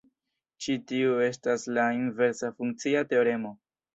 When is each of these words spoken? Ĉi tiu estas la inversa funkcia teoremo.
Ĉi 0.65 0.77
tiu 0.91 1.19
estas 1.25 1.67
la 1.77 1.85
inversa 1.97 2.51
funkcia 2.61 3.07
teoremo. 3.15 3.55